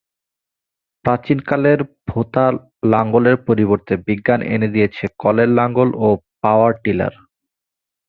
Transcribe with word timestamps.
প্রাচীনকালের 1.05 1.79
ভোতা 2.09 2.45
লাঙ্গলের 2.91 3.37
পরিবর্তে 3.47 3.93
বিজ্ঞান 4.07 4.39
এনে 4.53 4.67
দিয়েছে 4.75 5.03
কলের 5.19 5.49
লাঙ্গল 5.59 5.89
ও 5.97 6.07
পাওয়ার 6.41 6.71
টিলার। 6.83 7.13